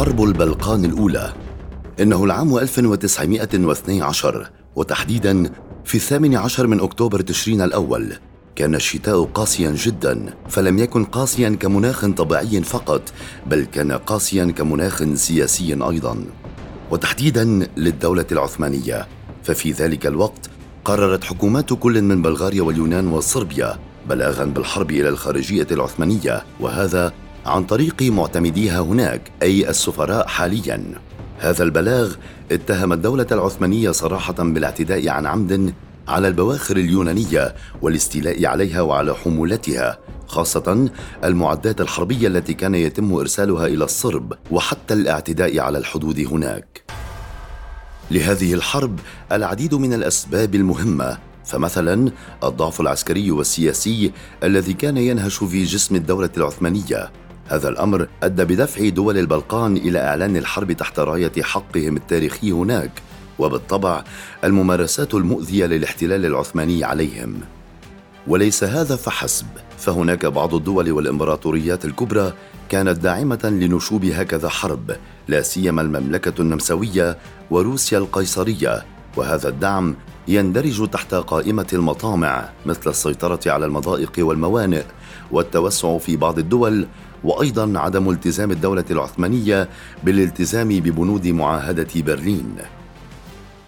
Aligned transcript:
حرب 0.00 0.22
البلقان 0.22 0.84
الأولى. 0.84 1.32
إنه 2.00 2.24
العام 2.24 2.58
1912 2.58 4.50
وتحديدا 4.76 5.52
في 5.84 5.94
الثامن 5.94 6.36
عشر 6.36 6.66
من 6.66 6.80
أكتوبر 6.80 7.20
تشرين 7.20 7.62
الأول 7.62 8.12
كان 8.56 8.74
الشتاء 8.74 9.24
قاسيا 9.24 9.70
جدا 9.70 10.34
فلم 10.48 10.78
يكن 10.78 11.04
قاسيا 11.04 11.56
كمناخ 11.60 12.06
طبيعي 12.06 12.62
فقط 12.62 13.02
بل 13.46 13.64
كان 13.64 13.92
قاسيا 13.92 14.44
كمناخ 14.44 15.04
سياسي 15.14 15.72
أيضا. 15.72 16.24
وتحديدا 16.90 17.44
للدولة 17.76 18.26
العثمانية. 18.32 19.08
ففي 19.42 19.72
ذلك 19.72 20.06
الوقت 20.06 20.50
قررت 20.84 21.24
حكومات 21.24 21.72
كل 21.72 22.02
من 22.02 22.22
بلغاريا 22.22 22.62
واليونان 22.62 23.06
وصربيا 23.06 23.78
بلاغا 24.08 24.44
بالحرب 24.44 24.90
إلى 24.90 25.08
الخارجية 25.08 25.66
العثمانية 25.70 26.42
وهذا 26.60 27.12
عن 27.46 27.64
طريق 27.64 28.02
معتمديها 28.02 28.80
هناك 28.80 29.30
أي 29.42 29.70
السفراء 29.70 30.26
حاليا. 30.26 30.84
هذا 31.38 31.62
البلاغ 31.64 32.14
اتهم 32.52 32.92
الدولة 32.92 33.26
العثمانية 33.32 33.90
صراحة 33.90 34.32
بالاعتداء 34.32 35.08
عن 35.08 35.26
عمد 35.26 35.74
على 36.08 36.28
البواخر 36.28 36.76
اليونانية 36.76 37.54
والاستيلاء 37.82 38.46
عليها 38.46 38.80
وعلى 38.80 39.14
حمولتها 39.14 39.98
خاصة 40.26 40.88
المعدات 41.24 41.80
الحربية 41.80 42.28
التي 42.28 42.54
كان 42.54 42.74
يتم 42.74 43.12
إرسالها 43.14 43.66
إلى 43.66 43.84
الصرب 43.84 44.32
وحتى 44.50 44.94
الاعتداء 44.94 45.58
على 45.58 45.78
الحدود 45.78 46.20
هناك. 46.20 46.82
لهذه 48.10 48.54
الحرب 48.54 48.98
العديد 49.32 49.74
من 49.74 49.92
الأسباب 49.92 50.54
المهمة 50.54 51.18
فمثلا 51.44 52.12
الضعف 52.44 52.80
العسكري 52.80 53.30
والسياسي 53.30 54.12
الذي 54.44 54.72
كان 54.72 54.96
ينهش 54.96 55.44
في 55.44 55.64
جسم 55.64 55.96
الدولة 55.96 56.30
العثمانية. 56.36 57.10
هذا 57.50 57.68
الأمر 57.68 58.06
أدى 58.22 58.44
بدفع 58.44 58.88
دول 58.88 59.18
البلقان 59.18 59.76
إلى 59.76 59.98
إعلان 59.98 60.36
الحرب 60.36 60.72
تحت 60.72 60.98
راية 60.98 61.32
حقهم 61.42 61.96
التاريخي 61.96 62.52
هناك 62.52 62.90
وبالطبع 63.38 64.04
الممارسات 64.44 65.14
المؤذية 65.14 65.66
للاحتلال 65.66 66.26
العثماني 66.26 66.84
عليهم. 66.84 67.40
وليس 68.26 68.64
هذا 68.64 68.96
فحسب 68.96 69.46
فهناك 69.78 70.26
بعض 70.26 70.54
الدول 70.54 70.92
والإمبراطوريات 70.92 71.84
الكبرى 71.84 72.32
كانت 72.68 72.98
داعمة 72.98 73.40
لنشوب 73.44 74.04
هكذا 74.04 74.48
حرب 74.48 74.96
لا 75.28 75.42
سيما 75.42 75.82
المملكة 75.82 76.40
النمساوية 76.40 77.18
وروسيا 77.50 77.98
القيصرية 77.98 78.84
وهذا 79.16 79.48
الدعم 79.48 79.94
يندرج 80.28 80.88
تحت 80.88 81.14
قائمة 81.14 81.66
المطامع 81.72 82.48
مثل 82.66 82.90
السيطرة 82.90 83.40
على 83.46 83.66
المضائق 83.66 84.12
والموانئ 84.18 84.82
والتوسع 85.30 85.98
في 85.98 86.16
بعض 86.16 86.38
الدول 86.38 86.86
وأيضا 87.24 87.78
عدم 87.78 88.10
التزام 88.10 88.50
الدولة 88.50 88.84
العثمانية 88.90 89.68
بالالتزام 90.04 90.68
ببنود 90.68 91.26
معاهدة 91.26 91.88
برلين. 91.96 92.56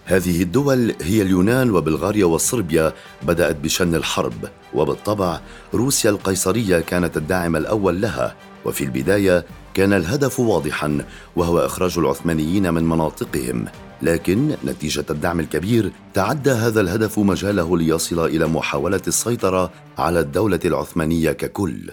هذه 0.05 0.41
الدول 0.41 0.95
هي 1.01 1.21
اليونان 1.21 1.71
وبلغاريا 1.71 2.25
وصربيا 2.25 2.93
بدأت 3.23 3.55
بشن 3.55 3.95
الحرب. 3.95 4.49
وبالطبع 4.73 5.39
روسيا 5.73 6.09
القيصرية 6.09 6.79
كانت 6.79 7.17
الداعم 7.17 7.55
الأول 7.55 8.01
لها. 8.01 8.35
وفي 8.65 8.83
البداية 8.83 9.45
كان 9.73 9.93
الهدف 9.93 10.39
واضحا 10.39 11.05
وهو 11.35 11.59
إخراج 11.59 11.97
العثمانيين 11.97 12.73
من 12.73 12.83
مناطقهم. 12.83 13.65
لكن 14.01 14.55
نتيجة 14.65 15.05
الدعم 15.09 15.39
الكبير 15.39 15.91
تعدى 16.13 16.51
هذا 16.51 16.81
الهدف 16.81 17.19
مجاله 17.19 17.77
ليصل 17.77 18.25
إلى 18.25 18.47
محاولة 18.47 19.01
السيطرة 19.07 19.71
على 19.97 20.19
الدولة 20.19 20.59
العثمانية 20.65 21.31
ككل. 21.31 21.91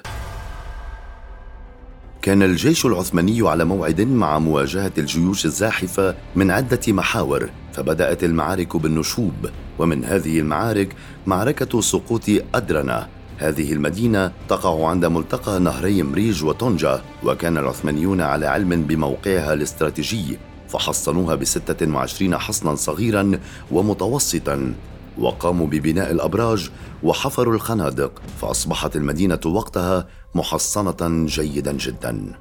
كان 2.23 2.43
الجيش 2.43 2.87
العثماني 2.87 3.49
على 3.49 3.65
موعد 3.65 4.01
مع 4.01 4.39
مواجهة 4.39 4.93
الجيوش 4.99 5.45
الزاحفة 5.45 6.15
من 6.37 6.51
عدة 6.51 6.81
محاور 6.89 7.51
فبدأت 7.73 8.25
المعارك 8.25 8.77
بالنشوب 8.77 9.51
ومن 9.79 10.05
هذه 10.05 10.41
المعارك 10.41 10.97
معركة 11.27 11.81
سقوط 11.81 12.25
ادرنا 12.55 13.09
هذه 13.39 13.73
المدينة 13.73 14.33
تقع 14.49 14.89
عند 14.89 15.05
ملتقى 15.05 15.61
نهري 15.61 16.03
مريج 16.03 16.45
وطنجة 16.45 17.01
وكان 17.25 17.59
العثمانيون 17.59 18.21
على 18.21 18.47
علم 18.47 18.83
بموقعها 18.83 19.53
الاستراتيجي 19.53 20.39
فحصنوها 20.69 21.35
بستة 21.35 21.95
وعشرين 21.95 22.37
حصنا 22.37 22.75
صغيرا 22.75 23.39
ومتوسطا. 23.71 24.75
وقاموا 25.19 25.67
ببناء 25.67 26.11
الأبراج 26.11 26.71
وحفروا 27.03 27.55
الخنادق 27.55 28.23
فأصبحت 28.41 28.97
المدينة 28.97 29.41
وقتها 29.47 30.07
محصنة 30.35 31.27
جيدا 31.27 31.73
جدا. 31.73 32.33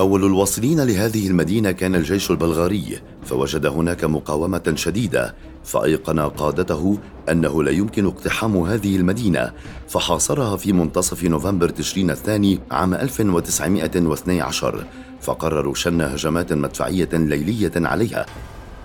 أول 0.00 0.24
الواصلين 0.24 0.80
لهذه 0.80 1.26
المدينة 1.26 1.70
كان 1.70 1.94
الجيش 1.94 2.30
البلغاري 2.30 3.00
فوجد 3.24 3.66
هناك 3.66 4.04
مقاومة 4.04 4.72
شديدة 4.74 5.34
فأيقن 5.64 6.20
قادته 6.20 6.98
أنه 7.30 7.62
لا 7.62 7.70
يمكن 7.70 8.06
اقتحام 8.06 8.56
هذه 8.56 8.96
المدينة 8.96 9.52
فحاصرها 9.88 10.56
في 10.56 10.72
منتصف 10.72 11.24
نوفمبر 11.24 11.68
تشرين 11.68 12.10
الثاني 12.10 12.60
عام 12.70 12.94
1912 12.94 14.84
فقرروا 15.20 15.74
شن 15.74 16.00
هجمات 16.00 16.52
مدفعية 16.52 17.08
ليلية 17.12 17.72
عليها. 17.76 18.26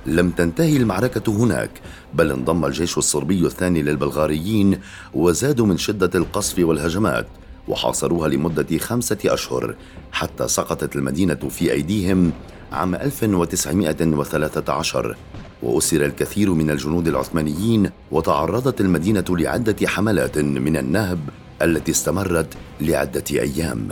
لم 0.05 0.29
تنتهي 0.29 0.77
المعركة 0.77 1.31
هناك 1.31 1.71
بل 2.13 2.31
انضم 2.31 2.65
الجيش 2.65 2.97
الصربي 2.97 3.45
الثاني 3.45 3.81
للبلغاريين 3.81 4.79
وزادوا 5.13 5.65
من 5.65 5.77
شدة 5.77 6.19
القصف 6.19 6.59
والهجمات 6.59 7.27
وحاصروها 7.67 8.27
لمدة 8.27 8.77
خمسة 8.77 9.17
أشهر 9.25 9.75
حتى 10.11 10.47
سقطت 10.47 10.95
المدينة 10.95 11.35
في 11.35 11.71
أيديهم 11.71 12.31
عام 12.71 12.95
1913 12.95 15.15
وأسر 15.63 16.05
الكثير 16.05 16.53
من 16.53 16.69
الجنود 16.69 17.07
العثمانيين 17.07 17.89
وتعرضت 18.11 18.81
المدينة 18.81 19.25
لعدة 19.29 19.87
حملات 19.87 20.37
من 20.37 20.77
النهب 20.77 21.19
التي 21.61 21.91
استمرت 21.91 22.53
لعدة 22.81 23.23
أيام. 23.31 23.87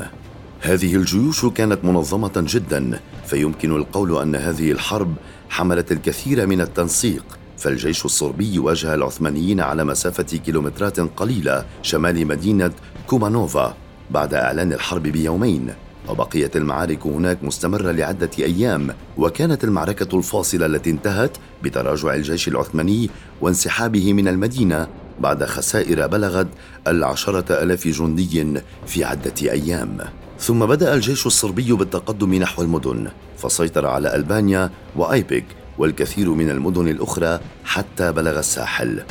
هذه 0.61 0.95
الجيوش 0.95 1.45
كانت 1.45 1.85
منظمة 1.85 2.31
جدا 2.35 2.99
فيمكن 3.25 3.75
القول 3.75 4.21
أن 4.21 4.35
هذه 4.35 4.71
الحرب 4.71 5.15
حملت 5.49 5.91
الكثير 5.91 6.47
من 6.47 6.61
التنسيق 6.61 7.23
فالجيش 7.57 8.05
الصربي 8.05 8.59
واجه 8.59 8.93
العثمانيين 8.93 9.61
على 9.61 9.83
مسافة 9.83 10.23
كيلومترات 10.23 10.99
قليلة 10.99 11.65
شمال 11.81 12.27
مدينة 12.27 12.71
كومانوفا 13.07 13.75
بعد 14.11 14.33
إعلان 14.33 14.73
الحرب 14.73 15.03
بيومين. 15.03 15.73
وبقيت 16.09 16.57
المعارك 16.57 17.05
هناك 17.05 17.43
مستمرة 17.43 17.91
لعدة 17.91 18.29
أيام 18.39 18.95
وكانت 19.17 19.63
المعركة 19.63 20.17
الفاصلة 20.17 20.65
التي 20.65 20.89
انتهت 20.89 21.37
بتراجع 21.63 22.15
الجيش 22.15 22.47
العثماني 22.47 23.09
وانسحابه 23.41 24.13
من 24.13 24.27
المدينة 24.27 24.87
بعد 25.19 25.43
خسائر 25.43 26.07
بلغت 26.07 26.47
العشرة 26.87 27.63
ألاف 27.63 27.87
جندي 27.87 28.61
في 28.85 29.03
عدة 29.03 29.51
أيام. 29.51 29.97
ثم 30.39 30.65
بدأ 30.65 30.93
الجيش 30.93 31.27
الصربي 31.27 31.73
بالتقدم 31.73 32.33
نحو 32.33 32.61
المدن. 32.61 33.07
فسيطر 33.37 33.85
على 33.85 34.15
ألبانيا 34.15 34.71
وأيبك 34.95 35.45
والكثير 35.77 36.29
من 36.29 36.49
المدن 36.49 36.87
الأخرى 36.87 37.39
حتى 37.65 38.11
بلغ 38.11 38.39
الساحل. 38.39 39.03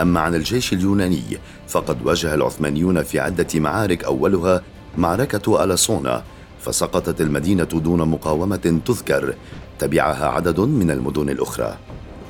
أما 0.00 0.20
عن 0.20 0.34
الجيش 0.34 0.72
اليوناني 0.72 1.38
فقد 1.68 2.06
واجه 2.06 2.34
العثمانيون 2.34 3.02
في 3.02 3.20
عدة 3.20 3.46
معارك 3.54 4.04
أولها 4.04 4.62
معركة 4.98 5.64
ألاسونا 5.64 6.22
فسقطت 6.60 7.20
المدينة 7.20 7.64
دون 7.64 8.08
مقاومة 8.08 8.80
تذكر 8.86 9.34
تبعها 9.78 10.26
عدد 10.26 10.60
من 10.60 10.90
المدن 10.90 11.28
الأخرى. 11.28 11.76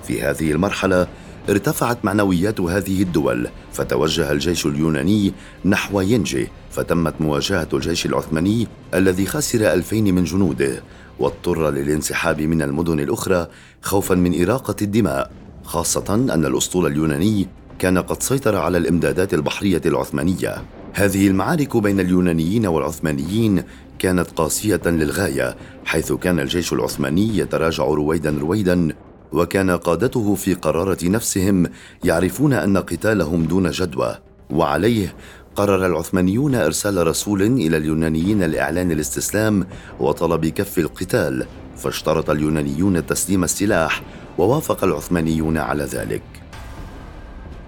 في 0.07 0.23
هذه 0.23 0.53
المرحلة 0.53 1.07
ارتفعت 1.51 2.05
معنويات 2.05 2.61
هذه 2.61 3.03
الدول 3.03 3.49
فتوجه 3.73 4.33
الجيش 4.33 4.67
اليوناني 4.67 5.33
نحو 5.65 6.01
ينجي 6.01 6.49
فتمت 6.71 7.15
مواجهة 7.21 7.69
الجيش 7.73 8.07
العثماني 8.07 8.67
الذي 8.95 9.27
خسر 9.27 9.73
ألفين 9.73 10.15
من 10.15 10.25
جنوده 10.25 10.83
واضطر 11.19 11.71
للانسحاب 11.71 12.41
من 12.41 12.63
المدن 12.63 13.01
الأخرى 13.01 13.47
خوفا 13.83 14.15
من 14.15 14.43
إراقة 14.43 14.77
الدماء 14.83 15.31
خاصة 15.65 16.15
أن 16.15 16.45
الأسطول 16.47 16.87
اليوناني 16.87 17.49
كان 17.79 17.99
قد 17.99 18.23
سيطر 18.23 18.57
على 18.57 18.79
الإمدادات 18.79 19.35
البحرية 19.35 19.81
العثمانية. 19.87 20.63
هذه 20.95 21.27
المعارك 21.29 21.77
بين 21.77 22.01
اليونانيين 22.01 22.67
والعثمانيين 22.67 23.63
كانت 23.99 24.31
قاسية 24.31 24.81
للغاية 24.87 25.57
حيث 25.85 26.13
كان 26.13 26.41
الجيش 26.41 26.73
العثماني 26.73 27.39
يتراجع 27.39 27.85
رويدا 27.85 28.39
رويدا 28.41 28.89
وكان 29.33 29.71
قادته 29.71 30.35
في 30.35 30.55
قرارة 30.55 30.99
نفسهم 31.03 31.67
يعرفون 32.05 32.53
أن 32.53 32.77
قتالهم 32.77 33.45
دون 33.45 33.71
جدوى. 33.71 34.19
وعليه 34.51 35.15
قرر 35.57 35.87
العثمانيون 35.87 36.55
إرسال 36.55 37.07
رسول 37.07 37.43
إلى 37.43 37.77
اليونانيين 37.77 38.43
لإعلان 38.43 38.93
الاستسلام 38.93 39.67
وطلب 40.01 40.47
كف 40.47 40.79
القتال 40.79 41.47
فاشترط 41.77 42.31
اليونانيون 42.31 43.07
تسليم 43.07 43.45
السلاح 43.45 44.03
ووافق 44.39 44.85
العثمانيون 44.85 45.59
على 45.59 45.85
ذلك. 45.85 46.23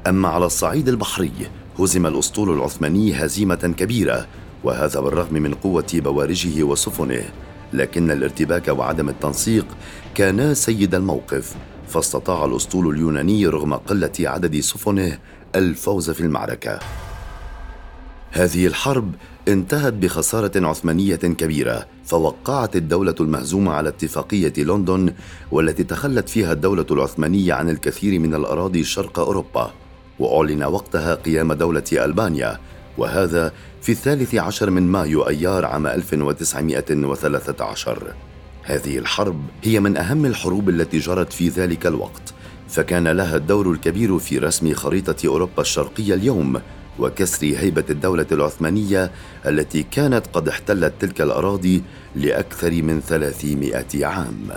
أما 0.06 0.28
على 0.28 0.46
الصعيد 0.46 0.88
البحري 0.88 1.32
هزم 1.78 2.06
الأسطول 2.06 2.50
العثماني 2.50 3.24
هزيمة 3.24 3.74
كبيرة 3.78 4.26
وهذا 4.64 5.00
بالرغم 5.00 5.34
من 5.34 5.54
قوة 5.54 5.86
بوارجه 5.94 6.62
وسفنه. 6.62 7.24
لكن 7.72 8.10
الارتباك 8.10 8.68
وعدم 8.68 9.08
التنسيق 9.08 9.66
كانا 10.14 10.54
سيد 10.54 10.94
الموقف 10.94 11.54
فاستطاع 11.88 12.44
الأسطول 12.44 12.94
اليوناني 12.94 13.46
رغم 13.46 13.74
قلة 13.74 14.12
عدد 14.20 14.60
سفنه 14.60 15.18
الفوز 15.56 16.10
في 16.10 16.20
المعركة. 16.20 16.78
هذه 18.30 18.66
الحرب 18.66 19.14
انتهت 19.48 19.92
بخسارة 19.92 20.66
عثمانية 20.66 21.16
كبيرة 21.16 21.86
فوقعت 22.04 22.76
الدولة 22.76 23.14
المهزومة 23.20 23.72
على 23.72 23.88
اتفاقية 23.88 24.52
لندن 24.58 25.12
والتي 25.50 25.84
تخلت 25.84 26.28
فيها 26.28 26.52
الدولة 26.52 26.86
العثمانية 26.90 27.52
عن 27.52 27.68
الكثير 27.68 28.18
من 28.18 28.34
الأراضي 28.34 28.84
شرق 28.84 29.18
أوروبا 29.18 29.70
وأعلن 30.18 30.64
وقتها 30.64 31.14
قيام 31.14 31.52
دولة 31.52 31.84
ألبانيا 31.92 32.58
وهذا 32.98 33.52
في 33.82 33.92
الثالث 33.92 34.34
عشر 34.34 34.70
من 34.70 34.82
مايو 34.82 35.28
أيار 35.28 35.64
عام 35.64 35.86
1913 35.86 38.14
هذه 38.62 38.98
الحرب 38.98 39.40
هي 39.62 39.80
من 39.80 39.96
أهم 39.96 40.26
الحروب 40.26 40.68
التي 40.68 40.98
جرت 40.98 41.32
في 41.32 41.48
ذلك 41.48 41.86
الوقت 41.86 42.34
فكان 42.68 43.08
لها 43.08 43.36
الدور 43.36 43.70
الكبير 43.70 44.18
في 44.18 44.38
رسم 44.38 44.74
خريطة 44.74 45.28
أوروبا 45.28 45.62
الشرقية 45.62 46.14
اليوم 46.14 46.60
وكسر 46.98 47.46
هيبة 47.46 47.84
الدولة 47.90 48.26
العثمانية 48.32 49.10
التي 49.46 49.82
كانت 49.82 50.26
قد 50.32 50.48
احتلت 50.48 50.92
تلك 51.00 51.20
الأراضي 51.20 51.82
لأكثر 52.16 52.82
من 52.82 53.00
ثلاثمائة 53.00 54.06
عام. 54.06 54.48